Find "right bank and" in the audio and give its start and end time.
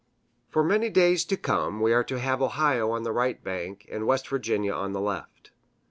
3.11-4.07